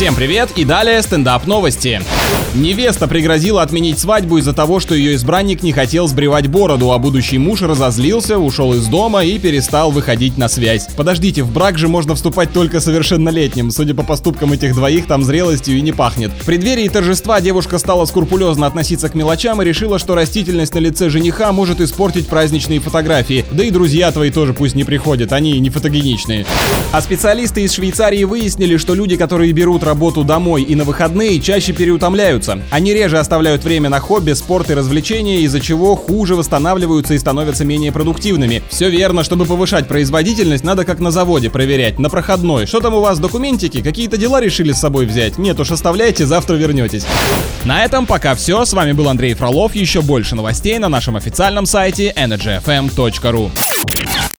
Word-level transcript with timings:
Всем 0.00 0.14
привет 0.14 0.52
и 0.56 0.64
далее 0.64 1.02
стендап 1.02 1.46
новости. 1.46 2.00
Невеста 2.54 3.06
пригрозила 3.06 3.62
отменить 3.62 3.98
свадьбу 3.98 4.38
из-за 4.38 4.52
того, 4.52 4.80
что 4.80 4.94
ее 4.94 5.14
избранник 5.14 5.62
не 5.62 5.72
хотел 5.72 6.08
сбривать 6.08 6.48
бороду, 6.48 6.90
а 6.90 6.98
будущий 6.98 7.36
муж 7.38 7.60
разозлился, 7.60 8.38
ушел 8.38 8.72
из 8.72 8.86
дома 8.86 9.22
и 9.22 9.38
перестал 9.38 9.92
выходить 9.92 10.38
на 10.38 10.48
связь. 10.48 10.88
Подождите, 10.96 11.42
в 11.42 11.52
брак 11.52 11.78
же 11.78 11.86
можно 11.86 12.14
вступать 12.14 12.50
только 12.52 12.80
совершеннолетним. 12.80 13.70
Судя 13.70 13.94
по 13.94 14.02
поступкам 14.02 14.52
этих 14.52 14.74
двоих, 14.74 15.06
там 15.06 15.22
зрелостью 15.22 15.76
и 15.76 15.82
не 15.82 15.92
пахнет. 15.92 16.32
В 16.32 16.46
преддверии 16.46 16.88
торжества 16.88 17.40
девушка 17.42 17.78
стала 17.78 18.06
скрупулезно 18.06 18.66
относиться 18.66 19.10
к 19.10 19.14
мелочам 19.14 19.60
и 19.60 19.66
решила, 19.66 19.98
что 19.98 20.14
растительность 20.14 20.74
на 20.74 20.78
лице 20.78 21.10
жениха 21.10 21.52
может 21.52 21.80
испортить 21.80 22.26
праздничные 22.26 22.80
фотографии. 22.80 23.44
Да 23.52 23.62
и 23.62 23.70
друзья 23.70 24.10
твои 24.10 24.30
тоже 24.30 24.54
пусть 24.54 24.74
не 24.74 24.84
приходят, 24.84 25.32
они 25.34 25.60
не 25.60 25.68
фотогеничные. 25.68 26.46
А 26.90 27.02
специалисты 27.02 27.62
из 27.62 27.74
Швейцарии 27.74 28.24
выяснили, 28.24 28.78
что 28.78 28.94
люди, 28.94 29.16
которые 29.16 29.52
берут 29.52 29.84
работу 29.90 30.22
домой 30.22 30.62
и 30.62 30.76
на 30.76 30.84
выходные, 30.84 31.40
чаще 31.40 31.72
переутомляются. 31.72 32.62
Они 32.70 32.94
реже 32.94 33.18
оставляют 33.18 33.64
время 33.64 33.88
на 33.88 33.98
хобби, 33.98 34.34
спорт 34.34 34.70
и 34.70 34.74
развлечения, 34.74 35.40
из-за 35.40 35.58
чего 35.58 35.96
хуже 35.96 36.36
восстанавливаются 36.36 37.14
и 37.14 37.18
становятся 37.18 37.64
менее 37.64 37.90
продуктивными. 37.90 38.62
Все 38.68 38.88
верно, 38.88 39.24
чтобы 39.24 39.46
повышать 39.46 39.88
производительность, 39.88 40.62
надо 40.62 40.84
как 40.84 41.00
на 41.00 41.10
заводе 41.10 41.50
проверять, 41.50 41.98
на 41.98 42.08
проходной. 42.08 42.66
Что 42.66 42.78
там 42.78 42.94
у 42.94 43.00
вас, 43.00 43.18
документики? 43.18 43.82
Какие-то 43.82 44.16
дела 44.16 44.40
решили 44.40 44.70
с 44.70 44.78
собой 44.78 45.06
взять? 45.06 45.38
Нет 45.38 45.58
уж, 45.58 45.72
оставляйте, 45.72 46.24
завтра 46.24 46.54
вернетесь. 46.54 47.04
На 47.64 47.84
этом 47.84 48.06
пока 48.06 48.36
все. 48.36 48.64
С 48.64 48.72
вами 48.72 48.92
был 48.92 49.08
Андрей 49.08 49.34
Фролов. 49.34 49.74
Еще 49.74 50.02
больше 50.02 50.36
новостей 50.36 50.78
на 50.78 50.88
нашем 50.88 51.16
официальном 51.16 51.66
сайте 51.66 52.12
energyfm.ru. 52.16 53.50